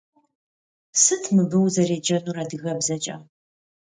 [1.01, 3.15] Sıt mıbı vuzerêcenur adıgebzeç'e?